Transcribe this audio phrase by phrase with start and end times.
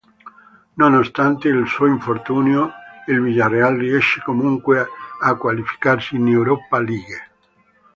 [0.77, 2.71] Nonostante il suo infortunio
[3.05, 4.83] il Villarreal riesce comunque
[5.21, 7.29] a qualificarsi in Europa League.